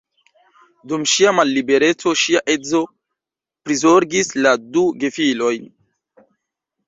[0.91, 2.81] Dum ŝia mallibereco ŝia edzo
[3.69, 5.69] prizorgis la du gefilojn.